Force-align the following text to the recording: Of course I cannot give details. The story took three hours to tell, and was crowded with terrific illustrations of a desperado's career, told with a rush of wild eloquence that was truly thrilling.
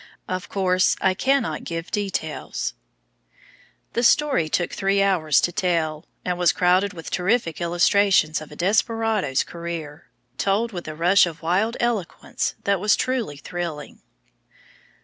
Of 0.27 0.49
course 0.49 0.95
I 0.99 1.13
cannot 1.13 1.63
give 1.63 1.91
details. 1.91 2.73
The 3.93 4.01
story 4.01 4.49
took 4.49 4.71
three 4.73 4.99
hours 4.99 5.39
to 5.41 5.51
tell, 5.51 6.07
and 6.25 6.39
was 6.39 6.51
crowded 6.51 6.91
with 6.93 7.11
terrific 7.11 7.61
illustrations 7.61 8.41
of 8.41 8.51
a 8.51 8.55
desperado's 8.55 9.43
career, 9.43 10.07
told 10.39 10.71
with 10.71 10.87
a 10.87 10.95
rush 10.95 11.27
of 11.27 11.43
wild 11.43 11.77
eloquence 11.79 12.55
that 12.63 12.79
was 12.79 12.95
truly 12.95 13.37
thrilling. 13.37 14.01